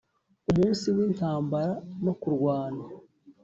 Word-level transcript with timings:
umunsi 0.51 0.85
w’intambara 0.95 1.71
no 2.03 2.13
kurwana 2.21 2.83